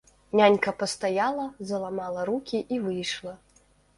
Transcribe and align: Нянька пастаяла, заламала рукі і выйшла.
Нянька 0.39 0.71
пастаяла, 0.79 1.45
заламала 1.71 2.21
рукі 2.31 2.61
і 2.77 2.79
выйшла. 2.87 3.37